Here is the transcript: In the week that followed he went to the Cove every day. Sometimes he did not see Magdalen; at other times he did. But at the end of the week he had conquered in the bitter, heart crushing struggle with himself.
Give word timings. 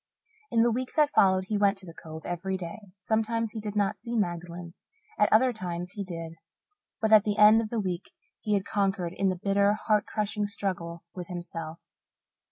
In 0.49 0.63
the 0.63 0.71
week 0.71 0.95
that 0.95 1.11
followed 1.11 1.43
he 1.45 1.59
went 1.59 1.77
to 1.77 1.85
the 1.85 1.93
Cove 1.93 2.23
every 2.25 2.57
day. 2.57 2.79
Sometimes 2.97 3.51
he 3.51 3.61
did 3.61 3.75
not 3.75 3.99
see 3.99 4.15
Magdalen; 4.15 4.73
at 5.19 5.31
other 5.31 5.53
times 5.53 5.91
he 5.91 6.03
did. 6.03 6.33
But 6.99 7.11
at 7.11 7.23
the 7.23 7.37
end 7.37 7.61
of 7.61 7.69
the 7.69 7.79
week 7.79 8.09
he 8.39 8.55
had 8.55 8.65
conquered 8.65 9.13
in 9.13 9.29
the 9.29 9.35
bitter, 9.37 9.73
heart 9.73 10.07
crushing 10.07 10.47
struggle 10.47 11.03
with 11.13 11.27
himself. 11.27 11.79